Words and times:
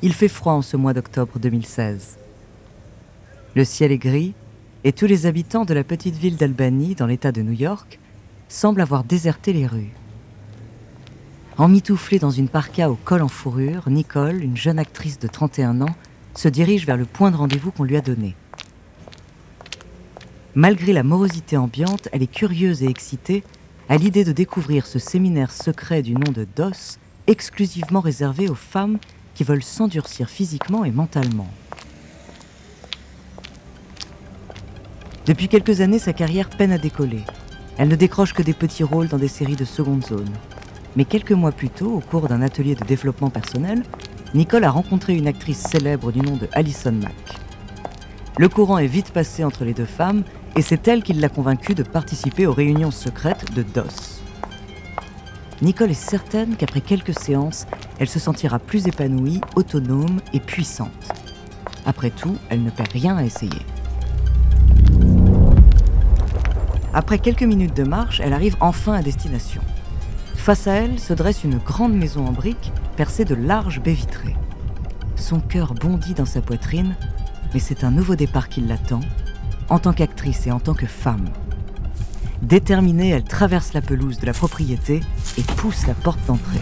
Il 0.00 0.12
fait 0.12 0.28
froid 0.28 0.52
en 0.52 0.62
ce 0.62 0.76
mois 0.76 0.92
d'octobre 0.92 1.40
2016. 1.40 2.18
Le 3.56 3.64
ciel 3.64 3.90
est 3.90 3.98
gris 3.98 4.32
et 4.84 4.92
tous 4.92 5.06
les 5.06 5.26
habitants 5.26 5.64
de 5.64 5.74
la 5.74 5.82
petite 5.82 6.14
ville 6.14 6.36
d'Albany, 6.36 6.94
dans 6.94 7.06
l'État 7.06 7.32
de 7.32 7.42
New 7.42 7.52
York, 7.52 7.98
semblent 8.48 8.80
avoir 8.80 9.02
déserté 9.02 9.52
les 9.52 9.66
rues. 9.66 9.90
Emmitouflée 11.56 12.20
dans 12.20 12.30
une 12.30 12.48
parka 12.48 12.88
au 12.88 12.94
col 12.94 13.22
en 13.22 13.28
fourrure, 13.28 13.90
Nicole, 13.90 14.44
une 14.44 14.56
jeune 14.56 14.78
actrice 14.78 15.18
de 15.18 15.26
31 15.26 15.80
ans, 15.80 15.96
se 16.36 16.46
dirige 16.46 16.86
vers 16.86 16.96
le 16.96 17.04
point 17.04 17.32
de 17.32 17.36
rendez-vous 17.36 17.72
qu'on 17.72 17.82
lui 17.82 17.96
a 17.96 18.00
donné. 18.00 18.36
Malgré 20.54 20.92
la 20.92 21.02
morosité 21.02 21.56
ambiante, 21.56 22.08
elle 22.12 22.22
est 22.22 22.32
curieuse 22.32 22.84
et 22.84 22.88
excitée 22.88 23.42
à 23.88 23.96
l'idée 23.96 24.24
de 24.24 24.30
découvrir 24.30 24.86
ce 24.86 25.00
séminaire 25.00 25.50
secret 25.50 26.02
du 26.02 26.14
nom 26.14 26.30
de 26.30 26.46
DOS, 26.54 26.98
exclusivement 27.26 28.00
réservé 28.00 28.48
aux 28.48 28.54
femmes 28.54 28.98
qui 29.38 29.44
veulent 29.44 29.62
s'endurcir 29.62 30.28
physiquement 30.28 30.84
et 30.84 30.90
mentalement. 30.90 31.46
Depuis 35.26 35.46
quelques 35.46 35.80
années, 35.80 36.00
sa 36.00 36.12
carrière 36.12 36.50
peine 36.50 36.72
à 36.72 36.78
décoller. 36.78 37.22
Elle 37.76 37.86
ne 37.86 37.94
décroche 37.94 38.34
que 38.34 38.42
des 38.42 38.52
petits 38.52 38.82
rôles 38.82 39.06
dans 39.06 39.16
des 39.16 39.28
séries 39.28 39.54
de 39.54 39.64
seconde 39.64 40.04
zone. 40.04 40.32
Mais 40.96 41.04
quelques 41.04 41.30
mois 41.30 41.52
plus 41.52 41.70
tôt, 41.70 41.92
au 41.92 42.00
cours 42.00 42.26
d'un 42.26 42.42
atelier 42.42 42.74
de 42.74 42.84
développement 42.84 43.30
personnel, 43.30 43.84
Nicole 44.34 44.64
a 44.64 44.72
rencontré 44.72 45.14
une 45.14 45.28
actrice 45.28 45.60
célèbre 45.60 46.10
du 46.10 46.20
nom 46.20 46.34
de 46.34 46.48
Alison 46.50 46.90
Mack. 46.90 47.38
Le 48.38 48.48
courant 48.48 48.78
est 48.78 48.88
vite 48.88 49.12
passé 49.12 49.44
entre 49.44 49.62
les 49.64 49.72
deux 49.72 49.84
femmes 49.84 50.24
et 50.56 50.62
c'est 50.62 50.88
elle 50.88 51.04
qui 51.04 51.12
l'a 51.12 51.28
convaincue 51.28 51.76
de 51.76 51.84
participer 51.84 52.48
aux 52.48 52.52
réunions 52.52 52.90
secrètes 52.90 53.54
de 53.54 53.62
DOS. 53.62 54.17
Nicole 55.60 55.90
est 55.90 55.94
certaine 55.94 56.54
qu'après 56.56 56.80
quelques 56.80 57.18
séances, 57.18 57.66
elle 57.98 58.08
se 58.08 58.20
sentira 58.20 58.60
plus 58.60 58.86
épanouie, 58.86 59.40
autonome 59.56 60.20
et 60.32 60.38
puissante. 60.38 61.12
Après 61.84 62.10
tout, 62.10 62.36
elle 62.48 62.62
ne 62.62 62.70
perd 62.70 62.92
rien 62.92 63.16
à 63.16 63.24
essayer. 63.24 63.62
Après 66.94 67.18
quelques 67.18 67.42
minutes 67.42 67.76
de 67.76 67.82
marche, 67.82 68.20
elle 68.20 68.32
arrive 68.32 68.56
enfin 68.60 68.92
à 68.92 69.02
destination. 69.02 69.60
Face 70.36 70.68
à 70.68 70.74
elle 70.74 71.00
se 71.00 71.12
dresse 71.12 71.42
une 71.42 71.58
grande 71.58 71.94
maison 71.94 72.26
en 72.26 72.32
briques 72.32 72.72
percée 72.96 73.24
de 73.24 73.34
larges 73.34 73.80
baies 73.80 73.92
vitrées. 73.92 74.36
Son 75.16 75.40
cœur 75.40 75.74
bondit 75.74 76.14
dans 76.14 76.24
sa 76.24 76.40
poitrine, 76.40 76.94
mais 77.52 77.60
c'est 77.60 77.82
un 77.82 77.90
nouveau 77.90 78.14
départ 78.14 78.48
qui 78.48 78.60
l'attend, 78.60 79.00
en 79.68 79.80
tant 79.80 79.92
qu'actrice 79.92 80.46
et 80.46 80.52
en 80.52 80.60
tant 80.60 80.74
que 80.74 80.86
femme. 80.86 81.28
Déterminée, 82.42 83.10
elle 83.10 83.24
traverse 83.24 83.72
la 83.72 83.80
pelouse 83.80 84.18
de 84.18 84.26
la 84.26 84.32
propriété 84.32 85.00
et 85.36 85.42
pousse 85.56 85.86
la 85.86 85.94
porte 85.94 86.24
d'entrée. 86.26 86.60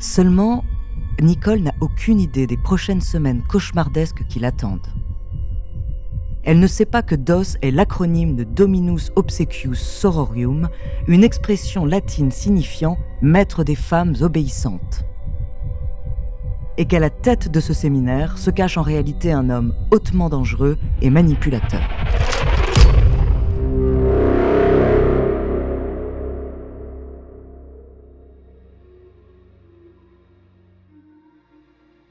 Seulement, 0.00 0.64
Nicole 1.20 1.60
n'a 1.60 1.74
aucune 1.80 2.20
idée 2.20 2.46
des 2.46 2.56
prochaines 2.56 3.00
semaines 3.00 3.42
cauchemardesques 3.48 4.26
qui 4.28 4.40
l'attendent. 4.40 4.88
Elle 6.42 6.58
ne 6.58 6.66
sait 6.66 6.86
pas 6.86 7.02
que 7.02 7.14
DOS 7.14 7.56
est 7.62 7.70
l'acronyme 7.70 8.34
de 8.34 8.42
Dominus 8.42 9.12
Obsequius 9.14 9.78
Sororium, 9.78 10.68
une 11.06 11.22
expression 11.22 11.84
latine 11.84 12.32
signifiant 12.32 12.98
maître 13.20 13.62
des 13.62 13.76
femmes 13.76 14.16
obéissantes. 14.20 15.04
Et 16.78 16.86
qu'à 16.86 16.98
la 16.98 17.10
tête 17.10 17.50
de 17.50 17.60
ce 17.60 17.74
séminaire 17.74 18.38
se 18.38 18.50
cache 18.50 18.78
en 18.78 18.82
réalité 18.82 19.30
un 19.30 19.50
homme 19.50 19.74
hautement 19.90 20.30
dangereux 20.30 20.78
et 21.02 21.10
manipulateur. 21.10 21.82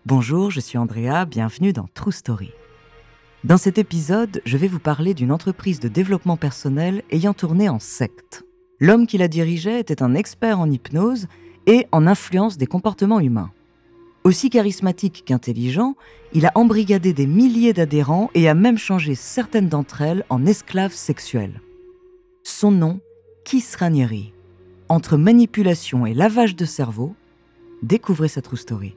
Bonjour, 0.05 0.51
je 0.51 0.59
suis 0.59 0.77
Andrea, 0.77 1.25
bienvenue 1.25 1.73
dans 1.73 1.87
True 1.93 2.11
Story. 2.11 2.51
Dans 3.43 3.57
cet 3.57 3.79
épisode, 3.79 4.41
je 4.45 4.57
vais 4.57 4.67
vous 4.67 4.79
parler 4.79 5.15
d'une 5.15 5.31
entreprise 5.31 5.79
de 5.79 5.87
développement 5.87 6.37
personnel 6.37 7.01
ayant 7.09 7.33
tourné 7.33 7.69
en 7.69 7.79
secte. 7.79 8.43
L'homme 8.79 9.07
qui 9.07 9.17
la 9.17 9.27
dirigeait 9.27 9.79
était 9.79 10.03
un 10.03 10.13
expert 10.13 10.59
en 10.59 10.69
hypnose 10.69 11.27
et 11.65 11.87
en 11.91 12.05
influence 12.05 12.57
des 12.57 12.67
comportements 12.67 13.19
humains. 13.19 13.51
Aussi 14.23 14.51
charismatique 14.51 15.23
qu'intelligent, 15.25 15.95
il 16.33 16.45
a 16.45 16.51
embrigadé 16.53 17.11
des 17.11 17.25
milliers 17.25 17.73
d'adhérents 17.73 18.29
et 18.35 18.47
a 18.47 18.53
même 18.53 18.77
changé 18.77 19.15
certaines 19.15 19.67
d'entre 19.67 20.01
elles 20.01 20.25
en 20.29 20.45
esclaves 20.45 20.93
sexuels. 20.93 21.59
Son 22.43 22.71
nom, 22.71 22.99
Kiss 23.45 23.75
Ranieri. 23.75 24.33
Entre 24.89 25.17
manipulation 25.17 26.05
et 26.05 26.13
lavage 26.13 26.55
de 26.55 26.65
cerveau, 26.65 27.15
découvrez 27.81 28.27
sa 28.27 28.41
true 28.41 28.57
story. 28.57 28.95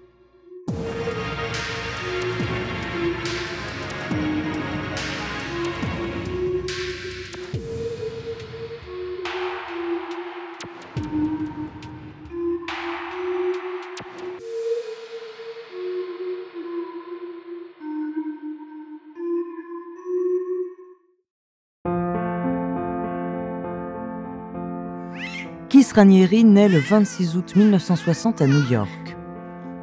Kiss 25.74 25.90
Ranieri 25.90 26.44
naît 26.44 26.68
le 26.68 26.78
26 26.78 27.36
août 27.36 27.56
1960 27.56 28.40
à 28.40 28.46
New 28.46 28.62
York. 28.70 29.16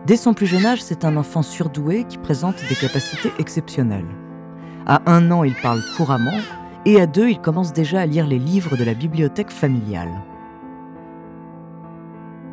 Dès 0.07 0.15
son 0.15 0.33
plus 0.33 0.45
jeune 0.45 0.65
âge, 0.65 0.81
c'est 0.81 1.03
un 1.03 1.17
enfant 1.17 1.41
surdoué 1.41 2.05
qui 2.05 2.17
présente 2.17 2.55
des 2.69 2.75
capacités 2.75 3.33
exceptionnelles. 3.39 4.07
À 4.85 5.01
un 5.05 5.29
an, 5.31 5.43
il 5.43 5.53
parle 5.53 5.81
couramment, 5.97 6.39
et 6.85 7.01
à 7.01 7.07
deux, 7.07 7.27
il 7.27 7.41
commence 7.41 7.73
déjà 7.73 7.99
à 7.99 8.05
lire 8.05 8.25
les 8.25 8.39
livres 8.39 8.77
de 8.77 8.85
la 8.85 8.93
bibliothèque 8.93 9.51
familiale. 9.51 10.13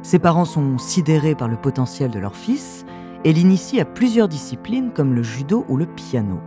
Ses 0.03 0.19
parents 0.19 0.45
sont 0.45 0.77
sidérés 0.77 1.37
par 1.37 1.47
le 1.47 1.59
potentiel 1.59 2.11
de 2.11 2.19
leur 2.19 2.35
fils 2.35 2.85
et 3.23 3.33
l'initient 3.33 3.83
à 3.83 3.85
plusieurs 3.85 4.27
disciplines 4.27 4.91
comme 4.93 5.15
le 5.15 5.23
judo 5.23 5.65
ou 5.69 5.77
le 5.77 5.87
piano. 5.87 6.41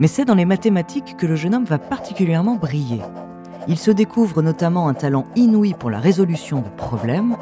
Mais 0.00 0.08
c'est 0.08 0.24
dans 0.24 0.34
les 0.34 0.44
mathématiques 0.44 1.16
que 1.16 1.26
le 1.26 1.36
jeune 1.36 1.54
homme 1.54 1.64
va 1.64 1.78
particulièrement 1.78 2.56
briller. 2.56 3.02
Il 3.68 3.76
se 3.76 3.90
découvre 3.90 4.40
notamment 4.40 4.88
un 4.88 4.94
talent 4.94 5.26
inouï 5.36 5.74
pour 5.74 5.90
la 5.90 6.00
résolution 6.00 6.60
de 6.60 6.68
problèmes. 6.70 7.36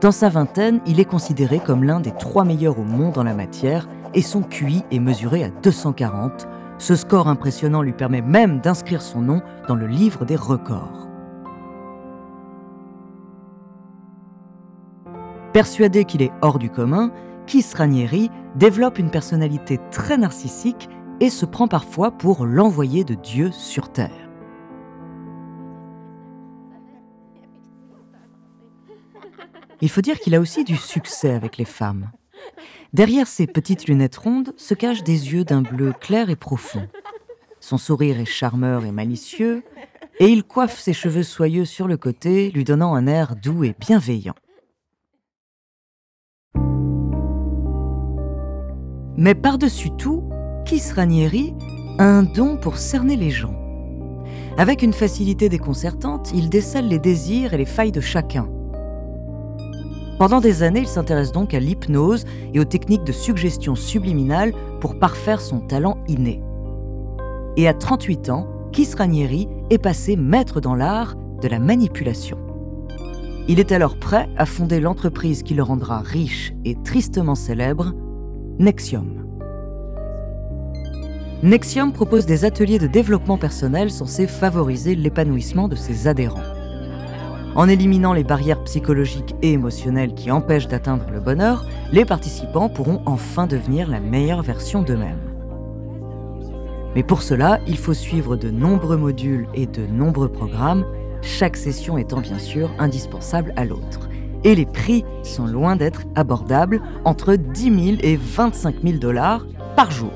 Dans 0.00 0.12
sa 0.12 0.28
vingtaine, 0.28 0.80
il 0.86 1.00
est 1.00 1.04
considéré 1.04 1.58
comme 1.58 1.82
l'un 1.82 1.98
des 1.98 2.12
trois 2.12 2.44
meilleurs 2.44 2.78
au 2.78 2.84
monde 2.84 3.18
en 3.18 3.24
la 3.24 3.34
matière 3.34 3.88
et 4.14 4.22
son 4.22 4.42
QI 4.42 4.84
est 4.92 5.00
mesuré 5.00 5.42
à 5.42 5.50
240. 5.50 6.46
Ce 6.78 6.94
score 6.94 7.26
impressionnant 7.26 7.82
lui 7.82 7.92
permet 7.92 8.22
même 8.22 8.60
d'inscrire 8.60 9.02
son 9.02 9.20
nom 9.20 9.42
dans 9.66 9.74
le 9.74 9.88
livre 9.88 10.24
des 10.24 10.36
records. 10.36 11.08
Persuadé 15.52 16.04
qu'il 16.04 16.22
est 16.22 16.32
hors 16.42 16.58
du 16.58 16.70
commun, 16.70 17.10
Keith 17.46 17.74
Ranieri 17.76 18.30
développe 18.54 19.00
une 19.00 19.10
personnalité 19.10 19.80
très 19.90 20.16
narcissique 20.16 20.88
et 21.20 21.28
se 21.28 21.44
prend 21.44 21.66
parfois 21.66 22.12
pour 22.12 22.46
l'envoyé 22.46 23.02
de 23.02 23.14
Dieu 23.14 23.50
sur 23.52 23.90
Terre. 23.90 24.21
Il 29.82 29.90
faut 29.90 30.00
dire 30.00 30.20
qu'il 30.20 30.36
a 30.36 30.40
aussi 30.40 30.62
du 30.62 30.76
succès 30.76 31.32
avec 31.32 31.58
les 31.58 31.64
femmes. 31.64 32.12
Derrière 32.92 33.26
ses 33.26 33.48
petites 33.48 33.86
lunettes 33.86 34.16
rondes 34.16 34.54
se 34.56 34.74
cachent 34.74 35.02
des 35.02 35.32
yeux 35.32 35.44
d'un 35.44 35.62
bleu 35.62 35.92
clair 35.92 36.30
et 36.30 36.36
profond. 36.36 36.88
Son 37.58 37.78
sourire 37.78 38.20
est 38.20 38.24
charmeur 38.24 38.84
et 38.84 38.92
malicieux, 38.92 39.64
et 40.20 40.26
il 40.26 40.44
coiffe 40.44 40.78
ses 40.78 40.92
cheveux 40.92 41.24
soyeux 41.24 41.64
sur 41.64 41.88
le 41.88 41.96
côté, 41.96 42.52
lui 42.52 42.62
donnant 42.62 42.94
un 42.94 43.08
air 43.08 43.34
doux 43.34 43.64
et 43.64 43.74
bienveillant. 43.78 44.36
Mais 49.16 49.34
par-dessus 49.34 49.90
tout, 49.98 50.22
Kiss 50.64 50.92
Ranieri 50.92 51.54
a 51.98 52.04
un 52.04 52.22
don 52.22 52.56
pour 52.56 52.78
cerner 52.78 53.16
les 53.16 53.30
gens. 53.30 53.54
Avec 54.58 54.82
une 54.82 54.92
facilité 54.92 55.48
déconcertante, 55.48 56.30
il 56.32 56.50
décèle 56.50 56.86
les 56.86 57.00
désirs 57.00 57.52
et 57.52 57.58
les 57.58 57.64
failles 57.64 57.92
de 57.92 58.00
chacun. 58.00 58.48
Pendant 60.22 60.40
des 60.40 60.62
années, 60.62 60.82
il 60.82 60.86
s'intéresse 60.86 61.32
donc 61.32 61.52
à 61.52 61.58
l'hypnose 61.58 62.26
et 62.54 62.60
aux 62.60 62.64
techniques 62.64 63.02
de 63.02 63.10
suggestion 63.10 63.74
subliminale 63.74 64.52
pour 64.80 64.96
parfaire 64.96 65.40
son 65.40 65.58
talent 65.58 65.98
inné. 66.06 66.40
Et 67.56 67.66
à 67.66 67.74
38 67.74 68.30
ans, 68.30 68.46
Kiss 68.70 68.94
Ranieri 68.94 69.48
est 69.70 69.82
passé 69.82 70.14
maître 70.14 70.60
dans 70.60 70.76
l'art 70.76 71.16
de 71.16 71.48
la 71.48 71.58
manipulation. 71.58 72.38
Il 73.48 73.58
est 73.58 73.72
alors 73.72 73.98
prêt 73.98 74.28
à 74.36 74.46
fonder 74.46 74.78
l'entreprise 74.78 75.42
qui 75.42 75.54
le 75.54 75.64
rendra 75.64 75.98
riche 75.98 76.52
et 76.64 76.76
tristement 76.84 77.34
célèbre, 77.34 77.92
Nexium. 78.60 79.26
Nexium 81.42 81.92
propose 81.92 82.26
des 82.26 82.44
ateliers 82.44 82.78
de 82.78 82.86
développement 82.86 83.38
personnel 83.38 83.90
censés 83.90 84.28
favoriser 84.28 84.94
l'épanouissement 84.94 85.66
de 85.66 85.74
ses 85.74 86.06
adhérents. 86.06 86.61
En 87.54 87.68
éliminant 87.68 88.14
les 88.14 88.24
barrières 88.24 88.64
psychologiques 88.64 89.34
et 89.42 89.52
émotionnelles 89.52 90.14
qui 90.14 90.30
empêchent 90.30 90.68
d'atteindre 90.68 91.04
le 91.12 91.20
bonheur, 91.20 91.66
les 91.92 92.06
participants 92.06 92.70
pourront 92.70 93.02
enfin 93.04 93.46
devenir 93.46 93.90
la 93.90 94.00
meilleure 94.00 94.42
version 94.42 94.82
d'eux-mêmes. 94.82 95.20
Mais 96.94 97.02
pour 97.02 97.22
cela, 97.22 97.60
il 97.66 97.76
faut 97.76 97.94
suivre 97.94 98.36
de 98.36 98.50
nombreux 98.50 98.96
modules 98.96 99.48
et 99.54 99.66
de 99.66 99.86
nombreux 99.86 100.30
programmes, 100.30 100.86
chaque 101.20 101.56
session 101.56 101.98
étant 101.98 102.20
bien 102.20 102.38
sûr 102.38 102.70
indispensable 102.78 103.52
à 103.56 103.64
l'autre. 103.64 104.08
Et 104.44 104.54
les 104.54 104.66
prix 104.66 105.04
sont 105.22 105.46
loin 105.46 105.76
d'être 105.76 106.02
abordables, 106.14 106.80
entre 107.04 107.34
10 107.34 107.62
000 107.96 107.98
et 108.02 108.16
25 108.16 108.76
000 108.82 108.98
dollars 108.98 109.46
par 109.76 109.90
jour. 109.90 110.10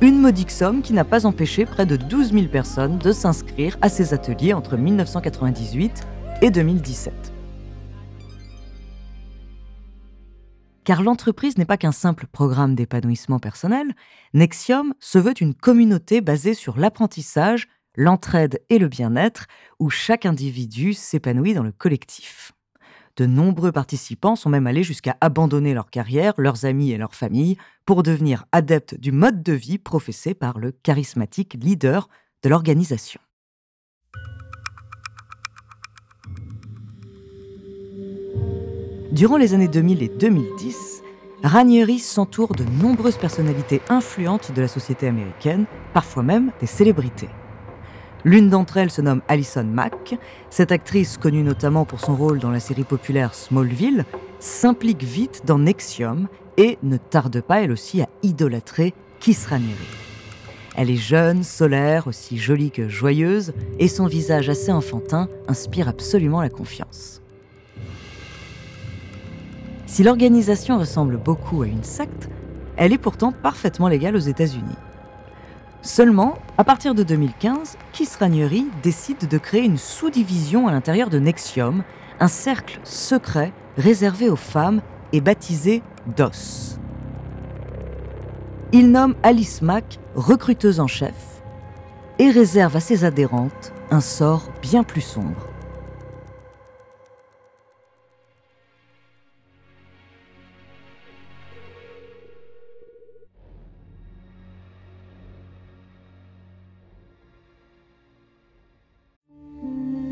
Une 0.00 0.20
modique 0.20 0.52
somme 0.52 0.80
qui 0.80 0.92
n'a 0.92 1.04
pas 1.04 1.26
empêché 1.26 1.66
près 1.66 1.84
de 1.84 1.96
12 1.96 2.32
000 2.32 2.46
personnes 2.46 2.98
de 2.98 3.10
s'inscrire 3.10 3.76
à 3.82 3.88
ces 3.88 4.14
ateliers 4.14 4.52
entre 4.52 4.76
1998 4.76 6.06
et 6.40 6.52
2017. 6.52 7.12
Car 10.84 11.02
l'entreprise 11.02 11.58
n'est 11.58 11.64
pas 11.64 11.76
qu'un 11.76 11.90
simple 11.90 12.28
programme 12.30 12.76
d'épanouissement 12.76 13.40
personnel, 13.40 13.92
Nexium 14.34 14.94
se 15.00 15.18
veut 15.18 15.34
une 15.40 15.54
communauté 15.54 16.20
basée 16.20 16.54
sur 16.54 16.78
l'apprentissage, 16.78 17.66
l'entraide 17.96 18.62
et 18.70 18.78
le 18.78 18.86
bien-être, 18.86 19.46
où 19.80 19.90
chaque 19.90 20.26
individu 20.26 20.94
s'épanouit 20.94 21.54
dans 21.54 21.64
le 21.64 21.72
collectif. 21.72 22.52
De 23.18 23.26
nombreux 23.26 23.72
participants 23.72 24.36
sont 24.36 24.48
même 24.48 24.68
allés 24.68 24.84
jusqu'à 24.84 25.16
abandonner 25.20 25.74
leur 25.74 25.90
carrière, 25.90 26.34
leurs 26.36 26.66
amis 26.66 26.92
et 26.92 26.98
leurs 26.98 27.16
familles 27.16 27.56
pour 27.84 28.04
devenir 28.04 28.44
adeptes 28.52 28.94
du 28.94 29.10
mode 29.10 29.42
de 29.42 29.52
vie 29.52 29.78
professé 29.78 30.34
par 30.34 30.60
le 30.60 30.70
charismatique 30.70 31.54
leader 31.54 32.08
de 32.44 32.48
l'organisation. 32.48 33.20
Durant 39.10 39.36
les 39.36 39.52
années 39.52 39.66
2000 39.66 40.04
et 40.04 40.08
2010, 40.08 41.02
Ranieri 41.42 41.98
s'entoure 41.98 42.54
de 42.54 42.62
nombreuses 42.62 43.16
personnalités 43.16 43.82
influentes 43.88 44.52
de 44.52 44.60
la 44.60 44.68
société 44.68 45.08
américaine, 45.08 45.64
parfois 45.92 46.22
même 46.22 46.52
des 46.60 46.66
célébrités. 46.66 47.28
L'une 48.24 48.50
d'entre 48.50 48.78
elles 48.78 48.90
se 48.90 49.00
nomme 49.00 49.22
Alison 49.28 49.64
Mack. 49.64 50.16
Cette 50.50 50.72
actrice, 50.72 51.16
connue 51.16 51.42
notamment 51.42 51.84
pour 51.84 52.00
son 52.00 52.16
rôle 52.16 52.40
dans 52.40 52.50
la 52.50 52.60
série 52.60 52.84
populaire 52.84 53.34
Smallville, 53.34 54.04
s'implique 54.40 55.04
vite 55.04 55.42
dans 55.44 55.58
Nexium 55.58 56.28
et 56.56 56.78
ne 56.82 56.96
tarde 56.96 57.40
pas 57.40 57.62
elle 57.62 57.72
aussi 57.72 58.02
à 58.02 58.08
idolâtrer 58.22 58.92
Kiss 59.20 59.46
Ranieri. 59.46 59.86
Elle 60.76 60.90
est 60.90 60.96
jeune, 60.96 61.42
solaire, 61.42 62.06
aussi 62.06 62.38
jolie 62.38 62.70
que 62.70 62.88
joyeuse, 62.88 63.52
et 63.78 63.88
son 63.88 64.06
visage 64.06 64.48
assez 64.48 64.70
enfantin 64.70 65.28
inspire 65.48 65.88
absolument 65.88 66.40
la 66.40 66.50
confiance. 66.50 67.20
Si 69.86 70.04
l'organisation 70.04 70.78
ressemble 70.78 71.16
beaucoup 71.16 71.62
à 71.62 71.66
une 71.66 71.82
secte, 71.82 72.28
elle 72.76 72.92
est 72.92 72.98
pourtant 72.98 73.32
parfaitement 73.32 73.88
légale 73.88 74.14
aux 74.14 74.20
États-Unis. 74.20 74.76
Seulement, 75.88 76.36
à 76.58 76.64
partir 76.64 76.94
de 76.94 77.02
2015, 77.02 77.78
Kiss 77.92 78.16
Ranieri 78.16 78.66
décide 78.82 79.26
de 79.26 79.38
créer 79.38 79.64
une 79.64 79.78
sous-division 79.78 80.68
à 80.68 80.70
l'intérieur 80.70 81.08
de 81.08 81.18
Nexium, 81.18 81.82
un 82.20 82.28
cercle 82.28 82.78
secret 82.84 83.54
réservé 83.78 84.28
aux 84.28 84.36
femmes 84.36 84.82
et 85.14 85.22
baptisé 85.22 85.82
DOS. 86.14 86.78
Il 88.72 88.90
nomme 88.90 89.14
Alice 89.22 89.62
Mack 89.62 89.98
recruteuse 90.14 90.78
en 90.78 90.88
chef 90.88 91.14
et 92.18 92.30
réserve 92.30 92.76
à 92.76 92.80
ses 92.80 93.04
adhérentes 93.04 93.72
un 93.90 94.02
sort 94.02 94.50
bien 94.60 94.82
plus 94.82 95.00
sombre. 95.00 95.47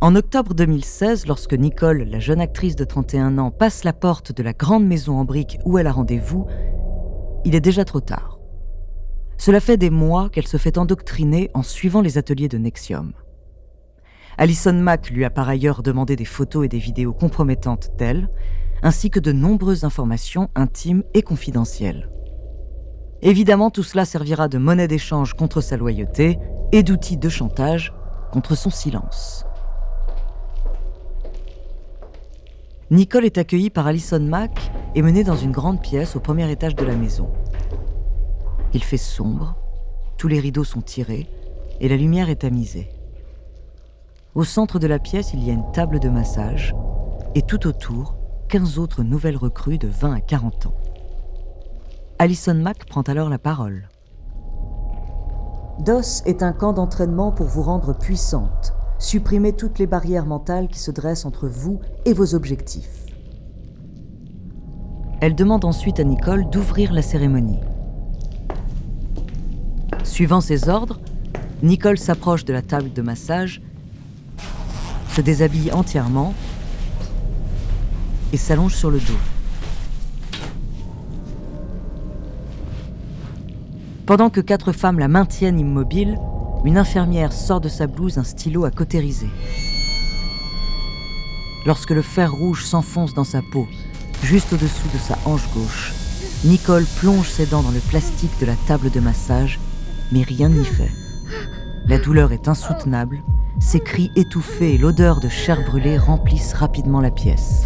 En 0.00 0.14
octobre 0.14 0.54
2016, 0.54 1.26
lorsque 1.26 1.54
Nicole, 1.54 2.04
la 2.04 2.20
jeune 2.20 2.40
actrice 2.40 2.76
de 2.76 2.84
31 2.84 3.36
ans, 3.38 3.50
passe 3.50 3.82
la 3.82 3.92
porte 3.92 4.30
de 4.30 4.44
la 4.44 4.52
grande 4.52 4.86
maison 4.86 5.18
en 5.18 5.24
briques 5.24 5.58
où 5.64 5.76
elle 5.76 5.88
a 5.88 5.92
rendez-vous, 5.92 6.46
il 7.44 7.56
est 7.56 7.60
déjà 7.60 7.84
trop 7.84 7.98
tard. 7.98 8.38
Cela 9.38 9.58
fait 9.58 9.76
des 9.76 9.90
mois 9.90 10.28
qu'elle 10.30 10.46
se 10.46 10.56
fait 10.56 10.78
endoctriner 10.78 11.50
en 11.52 11.64
suivant 11.64 12.00
les 12.00 12.16
ateliers 12.16 12.46
de 12.46 12.58
Nexium. 12.58 13.12
Alison 14.36 14.72
Mack 14.72 15.10
lui 15.10 15.24
a 15.24 15.30
par 15.30 15.48
ailleurs 15.48 15.82
demandé 15.82 16.14
des 16.14 16.24
photos 16.24 16.64
et 16.64 16.68
des 16.68 16.78
vidéos 16.78 17.12
compromettantes 17.12 17.90
d'elle, 17.98 18.28
ainsi 18.84 19.10
que 19.10 19.18
de 19.18 19.32
nombreuses 19.32 19.82
informations 19.82 20.48
intimes 20.54 21.02
et 21.12 21.22
confidentielles. 21.22 22.08
Évidemment, 23.20 23.70
tout 23.70 23.82
cela 23.82 24.04
servira 24.04 24.46
de 24.46 24.58
monnaie 24.58 24.86
d'échange 24.86 25.34
contre 25.34 25.60
sa 25.60 25.76
loyauté 25.76 26.38
et 26.70 26.84
d'outil 26.84 27.16
de 27.16 27.28
chantage 27.28 27.92
contre 28.30 28.56
son 28.56 28.70
silence. 28.70 29.47
Nicole 32.90 33.26
est 33.26 33.36
accueillie 33.36 33.68
par 33.68 33.86
Alison 33.86 34.18
Mack 34.20 34.72
et 34.94 35.02
menée 35.02 35.22
dans 35.22 35.36
une 35.36 35.52
grande 35.52 35.82
pièce 35.82 36.16
au 36.16 36.20
premier 36.20 36.50
étage 36.50 36.74
de 36.74 36.86
la 36.86 36.96
maison. 36.96 37.28
Il 38.72 38.82
fait 38.82 38.96
sombre, 38.96 39.56
tous 40.16 40.26
les 40.26 40.40
rideaux 40.40 40.64
sont 40.64 40.80
tirés 40.80 41.26
et 41.80 41.88
la 41.88 41.96
lumière 41.96 42.30
est 42.30 42.36
tamisée. 42.36 42.88
Au 44.34 44.42
centre 44.42 44.78
de 44.78 44.86
la 44.86 44.98
pièce, 44.98 45.34
il 45.34 45.44
y 45.44 45.50
a 45.50 45.52
une 45.52 45.70
table 45.72 46.00
de 46.00 46.08
massage 46.08 46.74
et 47.34 47.42
tout 47.42 47.66
autour, 47.66 48.14
15 48.48 48.78
autres 48.78 49.02
nouvelles 49.02 49.36
recrues 49.36 49.76
de 49.76 49.88
20 49.88 50.14
à 50.14 50.20
40 50.20 50.66
ans. 50.66 50.74
Alison 52.18 52.54
Mack 52.54 52.86
prend 52.86 53.02
alors 53.02 53.28
la 53.28 53.38
parole. 53.38 53.90
DOS 55.80 56.22
est 56.24 56.42
un 56.42 56.52
camp 56.52 56.72
d'entraînement 56.72 57.32
pour 57.32 57.46
vous 57.46 57.62
rendre 57.62 57.96
puissante, 57.96 58.72
supprimer 58.98 59.52
toutes 59.52 59.78
les 59.78 59.86
barrières 59.86 60.26
mentales 60.26 60.68
qui 60.68 60.78
se 60.78 60.90
dressent 60.90 61.24
entre 61.24 61.48
vous 61.48 61.80
et 62.04 62.12
vos 62.12 62.34
objectifs. 62.34 63.06
Elle 65.20 65.34
demande 65.34 65.64
ensuite 65.64 65.98
à 65.98 66.04
Nicole 66.04 66.48
d'ouvrir 66.50 66.92
la 66.92 67.02
cérémonie. 67.02 67.60
Suivant 70.04 70.40
ses 70.40 70.68
ordres, 70.68 71.00
Nicole 71.62 71.98
s'approche 71.98 72.44
de 72.44 72.52
la 72.52 72.62
table 72.62 72.92
de 72.92 73.02
massage, 73.02 73.60
se 75.10 75.20
déshabille 75.20 75.72
entièrement 75.72 76.34
et 78.32 78.36
s'allonge 78.36 78.74
sur 78.74 78.90
le 78.90 78.98
dos. 78.98 79.18
Pendant 84.06 84.30
que 84.30 84.40
quatre 84.40 84.72
femmes 84.72 84.98
la 84.98 85.08
maintiennent 85.08 85.58
immobile, 85.58 86.18
une 86.64 86.76
infirmière 86.76 87.32
sort 87.32 87.60
de 87.60 87.68
sa 87.68 87.86
blouse 87.86 88.18
un 88.18 88.24
stylo 88.24 88.64
à 88.64 88.70
cautériser. 88.70 89.30
Lorsque 91.66 91.90
le 91.90 92.02
fer 92.02 92.32
rouge 92.32 92.64
s'enfonce 92.64 93.14
dans 93.14 93.24
sa 93.24 93.42
peau, 93.42 93.66
juste 94.22 94.52
au-dessous 94.52 94.88
de 94.92 94.98
sa 94.98 95.18
hanche 95.24 95.48
gauche, 95.54 95.92
Nicole 96.44 96.84
plonge 97.00 97.28
ses 97.28 97.46
dents 97.46 97.62
dans 97.62 97.70
le 97.70 97.80
plastique 97.80 98.38
de 98.40 98.46
la 98.46 98.54
table 98.66 98.90
de 98.90 99.00
massage, 99.00 99.58
mais 100.12 100.22
rien 100.22 100.48
n'y 100.48 100.64
fait. 100.64 100.90
La 101.86 101.98
douleur 101.98 102.32
est 102.32 102.48
insoutenable, 102.48 103.22
ses 103.60 103.80
cris 103.80 104.10
étouffés 104.14 104.74
et 104.74 104.78
l'odeur 104.78 105.20
de 105.20 105.28
chair 105.28 105.64
brûlée 105.64 105.98
remplissent 105.98 106.54
rapidement 106.54 107.00
la 107.00 107.10
pièce. 107.10 107.64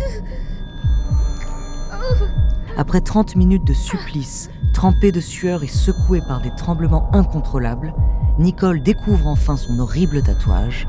Après 2.77 3.01
30 3.01 3.37
minutes 3.37 3.67
de 3.67 3.75
supplice, 3.75 4.49
trempée 4.73 5.13
de 5.13 5.21
sueur 5.21 5.63
et 5.63 5.69
secouée 5.69 6.23
par 6.27 6.41
des 6.41 6.55
tremblements 6.57 7.15
incontrôlables, 7.15 7.95
Nicole 8.39 8.83
découvre 8.83 9.27
enfin 9.27 9.57
son 9.57 9.79
horrible 9.79 10.23
tatouage. 10.23 10.89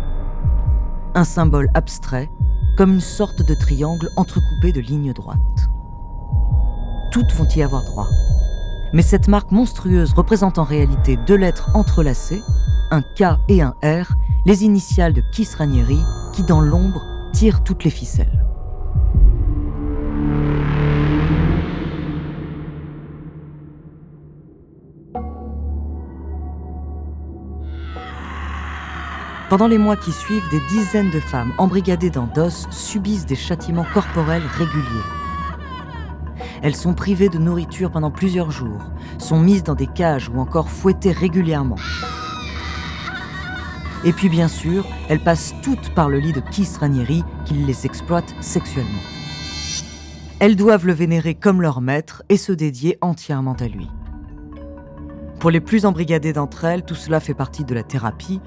Un 1.13 1.25
symbole 1.25 1.69
abstrait, 1.73 2.31
comme 2.77 2.93
une 2.93 3.01
sorte 3.01 3.45
de 3.45 3.53
triangle 3.53 4.09
entrecoupé 4.15 4.71
de 4.71 4.79
lignes 4.79 5.13
droites. 5.13 5.69
Toutes 7.11 7.33
vont 7.33 7.47
y 7.55 7.61
avoir 7.61 7.83
droit. 7.83 8.07
Mais 8.93 9.01
cette 9.01 9.27
marque 9.27 9.51
monstrueuse 9.51 10.13
représente 10.13 10.57
en 10.57 10.63
réalité 10.63 11.17
deux 11.27 11.35
lettres 11.35 11.69
entrelacées, 11.75 12.41
un 12.91 13.01
K 13.01 13.39
et 13.49 13.61
un 13.61 13.75
R, 13.83 14.13
les 14.45 14.63
initiales 14.63 15.13
de 15.13 15.21
Kiss 15.31 15.55
Ranieri, 15.55 15.99
qui 16.33 16.43
dans 16.43 16.61
l'ombre 16.61 17.01
tirent 17.33 17.63
toutes 17.63 17.83
les 17.83 17.89
ficelles. 17.89 18.42
Pendant 29.53 29.67
les 29.67 29.77
mois 29.77 29.95
qui 29.95 30.11
suivent, 30.11 30.49
des 30.49 30.61
dizaines 30.61 31.11
de 31.11 31.19
femmes 31.19 31.53
embrigadées 31.59 32.09
dans 32.09 32.25
DOS 32.25 32.65
subissent 32.71 33.27
des 33.27 33.35
châtiments 33.35 33.85
corporels 33.93 34.41
réguliers. 34.57 35.05
Elles 36.63 36.75
sont 36.75 36.95
privées 36.95 37.29
de 37.29 37.37
nourriture 37.37 37.91
pendant 37.91 38.09
plusieurs 38.09 38.49
jours, 38.49 38.81
sont 39.19 39.39
mises 39.39 39.61
dans 39.61 39.75
des 39.75 39.85
cages 39.85 40.27
ou 40.27 40.39
encore 40.39 40.71
fouettées 40.71 41.11
régulièrement. 41.11 41.75
Et 44.03 44.11
puis 44.11 44.27
bien 44.27 44.47
sûr, 44.47 44.87
elles 45.07 45.23
passent 45.23 45.53
toutes 45.61 45.93
par 45.93 46.09
le 46.09 46.17
lit 46.17 46.33
de 46.33 46.39
Kiss 46.39 46.77
Ranieri 46.77 47.23
qui 47.45 47.53
les 47.53 47.85
exploite 47.85 48.33
sexuellement. 48.41 48.89
Elles 50.39 50.55
doivent 50.55 50.87
le 50.87 50.93
vénérer 50.93 51.35
comme 51.35 51.61
leur 51.61 51.79
maître 51.79 52.23
et 52.27 52.37
se 52.37 52.53
dédier 52.53 52.97
entièrement 53.01 53.53
à 53.59 53.67
lui. 53.67 53.87
Pour 55.39 55.51
les 55.51 55.61
plus 55.61 55.85
embrigadées 55.85 56.33
d'entre 56.33 56.65
elles, 56.65 56.85
tout 56.85 56.95
cela 56.95 57.19
fait 57.19 57.33
partie 57.35 57.65
de 57.65 57.75
la 57.75 57.83
thérapie, 57.83 58.39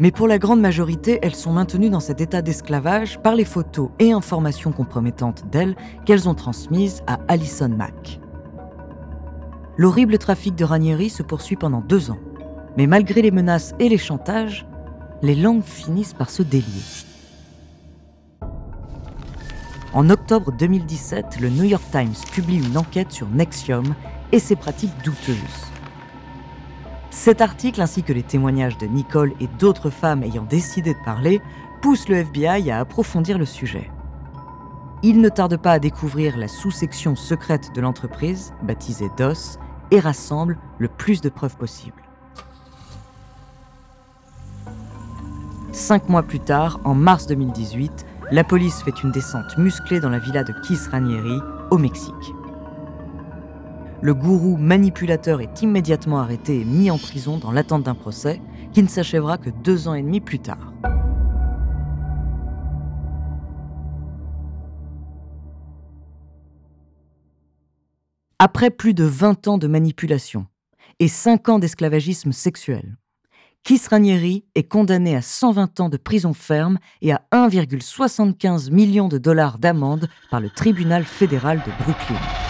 mais 0.00 0.10
pour 0.10 0.26
la 0.26 0.38
grande 0.38 0.62
majorité, 0.62 1.18
elles 1.20 1.34
sont 1.34 1.52
maintenues 1.52 1.90
dans 1.90 2.00
cet 2.00 2.22
état 2.22 2.40
d'esclavage 2.40 3.20
par 3.20 3.34
les 3.34 3.44
photos 3.44 3.90
et 3.98 4.12
informations 4.12 4.72
compromettantes 4.72 5.44
d'elles 5.52 5.76
qu'elles 6.06 6.26
ont 6.26 6.34
transmises 6.34 7.02
à 7.06 7.20
Alison 7.28 7.68
Mack. 7.68 8.18
L'horrible 9.76 10.16
trafic 10.16 10.54
de 10.54 10.64
Ranieri 10.64 11.10
se 11.10 11.22
poursuit 11.22 11.56
pendant 11.56 11.82
deux 11.82 12.10
ans, 12.10 12.18
mais 12.78 12.86
malgré 12.86 13.20
les 13.20 13.30
menaces 13.30 13.74
et 13.78 13.90
les 13.90 13.98
chantages, 13.98 14.66
les 15.20 15.34
langues 15.34 15.62
finissent 15.62 16.14
par 16.14 16.30
se 16.30 16.42
délier. 16.42 16.64
En 19.92 20.08
octobre 20.08 20.50
2017, 20.58 21.40
le 21.40 21.50
New 21.50 21.64
York 21.64 21.84
Times 21.92 22.14
publie 22.32 22.56
une 22.56 22.78
enquête 22.78 23.12
sur 23.12 23.28
Nexium 23.28 23.94
et 24.32 24.38
ses 24.38 24.56
pratiques 24.56 24.96
douteuses. 25.04 25.70
Cet 27.10 27.40
article 27.40 27.82
ainsi 27.82 28.04
que 28.04 28.12
les 28.12 28.22
témoignages 28.22 28.78
de 28.78 28.86
Nicole 28.86 29.32
et 29.40 29.48
d'autres 29.58 29.90
femmes 29.90 30.22
ayant 30.22 30.44
décidé 30.44 30.94
de 30.94 31.04
parler 31.04 31.42
poussent 31.82 32.08
le 32.08 32.18
FBI 32.18 32.70
à 32.70 32.78
approfondir 32.78 33.36
le 33.36 33.44
sujet. 33.44 33.90
Il 35.02 35.20
ne 35.20 35.28
tarde 35.28 35.56
pas 35.56 35.72
à 35.72 35.78
découvrir 35.78 36.36
la 36.36 36.46
sous-section 36.46 37.16
secrète 37.16 37.74
de 37.74 37.80
l'entreprise, 37.80 38.52
baptisée 38.62 39.10
DOS, 39.16 39.58
et 39.90 39.98
rassemble 39.98 40.58
le 40.78 40.88
plus 40.88 41.20
de 41.20 41.28
preuves 41.28 41.56
possibles. 41.56 42.02
Cinq 45.72 46.08
mois 46.08 46.22
plus 46.22 46.40
tard, 46.40 46.80
en 46.84 46.94
mars 46.94 47.26
2018, 47.26 48.06
la 48.30 48.44
police 48.44 48.82
fait 48.82 49.02
une 49.02 49.10
descente 49.10 49.58
musclée 49.58 50.00
dans 50.00 50.10
la 50.10 50.18
villa 50.18 50.44
de 50.44 50.52
Kiss 50.64 50.86
Ranieri, 50.88 51.40
au 51.70 51.78
Mexique. 51.78 52.34
Le 54.02 54.14
gourou 54.14 54.56
manipulateur 54.56 55.42
est 55.42 55.60
immédiatement 55.60 56.20
arrêté 56.20 56.60
et 56.60 56.64
mis 56.64 56.90
en 56.90 56.96
prison 56.96 57.36
dans 57.36 57.52
l'attente 57.52 57.82
d'un 57.82 57.94
procès 57.94 58.40
qui 58.72 58.82
ne 58.82 58.88
s'achèvera 58.88 59.36
que 59.36 59.50
deux 59.50 59.88
ans 59.88 59.94
et 59.94 60.02
demi 60.02 60.20
plus 60.20 60.38
tard. 60.38 60.72
Après 68.38 68.70
plus 68.70 68.94
de 68.94 69.04
20 69.04 69.48
ans 69.48 69.58
de 69.58 69.66
manipulation 69.66 70.46
et 70.98 71.08
5 71.08 71.50
ans 71.50 71.58
d'esclavagisme 71.58 72.32
sexuel, 72.32 72.96
Kiss 73.64 73.86
Ranieri 73.88 74.46
est 74.54 74.62
condamné 74.62 75.14
à 75.14 75.20
120 75.20 75.78
ans 75.80 75.88
de 75.90 75.98
prison 75.98 76.32
ferme 76.32 76.78
et 77.02 77.12
à 77.12 77.26
1,75 77.32 78.70
million 78.70 79.08
de 79.08 79.18
dollars 79.18 79.58
d'amende 79.58 80.08
par 80.30 80.40
le 80.40 80.48
tribunal 80.48 81.04
fédéral 81.04 81.58
de 81.58 81.84
Brooklyn. 81.84 82.49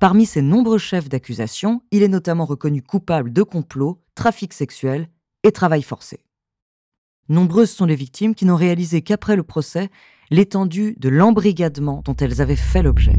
Parmi 0.00 0.26
ses 0.26 0.42
nombreux 0.42 0.78
chefs 0.78 1.08
d'accusation, 1.08 1.82
il 1.90 2.02
est 2.02 2.08
notamment 2.08 2.44
reconnu 2.44 2.82
coupable 2.82 3.32
de 3.32 3.42
complot, 3.42 4.02
trafic 4.14 4.52
sexuel 4.52 5.08
et 5.44 5.52
travail 5.52 5.82
forcé. 5.82 6.20
Nombreuses 7.28 7.70
sont 7.70 7.86
les 7.86 7.94
victimes 7.94 8.34
qui 8.34 8.44
n'ont 8.44 8.56
réalisé 8.56 9.02
qu'après 9.02 9.36
le 9.36 9.44
procès 9.44 9.90
l'étendue 10.30 10.94
de 10.98 11.08
l'embrigadement 11.08 12.02
dont 12.04 12.16
elles 12.16 12.42
avaient 12.42 12.56
fait 12.56 12.82
l'objet. 12.82 13.16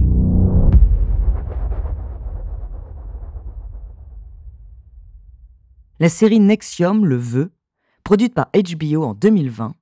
La 6.00 6.10
série 6.10 6.42
Nexium 6.42 7.06
le 7.06 7.16
veut, 7.16 7.54
produite 8.04 8.34
par 8.34 8.50
HBO 8.54 9.04
en 9.04 9.14
2020, 9.14 9.76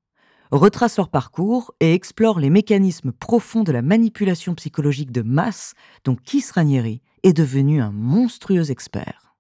retrace 0.58 0.98
leur 0.98 1.10
parcours 1.10 1.74
et 1.80 1.94
explore 1.94 2.40
les 2.40 2.50
mécanismes 2.50 3.12
profonds 3.12 3.64
de 3.64 3.72
la 3.72 3.82
manipulation 3.82 4.54
psychologique 4.56 5.12
de 5.12 5.22
masse 5.22 5.74
dont 6.04 6.16
Kiss 6.16 6.52
Ranieri 6.52 7.02
est 7.24 7.34
devenu 7.34 7.82
un 7.82 7.92
monstrueux 7.92 8.70
expert. 8.70 9.36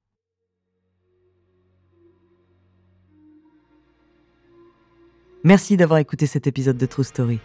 Merci 5.44 5.76
d'avoir 5.76 6.00
écouté 6.00 6.26
cet 6.26 6.48
épisode 6.48 6.78
de 6.78 6.86
True 6.86 7.04
Story. 7.04 7.40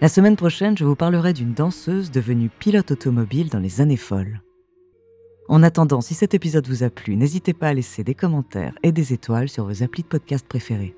La 0.00 0.08
semaine 0.08 0.36
prochaine, 0.36 0.76
je 0.76 0.84
vous 0.84 0.96
parlerai 0.96 1.32
d'une 1.32 1.54
danseuse 1.54 2.10
devenue 2.10 2.50
pilote 2.50 2.90
automobile 2.90 3.48
dans 3.48 3.60
les 3.60 3.80
années 3.80 3.96
folles. 3.96 4.42
En 5.48 5.62
attendant, 5.62 6.00
si 6.00 6.14
cet 6.14 6.34
épisode 6.34 6.68
vous 6.68 6.82
a 6.82 6.90
plu, 6.90 7.16
n'hésitez 7.16 7.54
pas 7.54 7.68
à 7.68 7.74
laisser 7.74 8.04
des 8.04 8.14
commentaires 8.14 8.74
et 8.82 8.92
des 8.92 9.12
étoiles 9.12 9.48
sur 9.48 9.64
vos 9.64 9.82
applis 9.82 10.02
de 10.02 10.08
podcast 10.08 10.46
préférés. 10.46 10.97